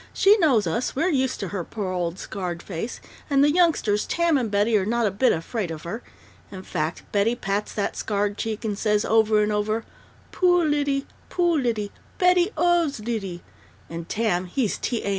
[0.15, 4.35] "She knows us, we're used to her poor old scarred face, and the youngsters, Tam
[4.35, 6.01] and Betty, are not a bit afraid of her.
[6.51, 9.85] In fact, Betty pats that scarred cheek and says, over and over,
[10.31, 11.05] 'Poo Lyddy!
[11.29, 11.91] Poo Lyddy!
[12.17, 13.43] Betty 'oves Lyddy!'
[13.91, 15.03] and Tam he's T.
[15.03, 15.09] A.